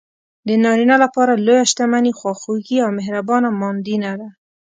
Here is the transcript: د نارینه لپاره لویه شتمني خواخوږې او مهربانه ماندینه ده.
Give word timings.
د 0.47 0.49
نارینه 0.63 0.95
لپاره 1.03 1.41
لویه 1.45 1.65
شتمني 1.71 2.11
خواخوږې 2.19 2.77
او 2.85 2.89
مهربانه 2.99 3.49
ماندینه 3.61 4.11
ده. 4.19 4.29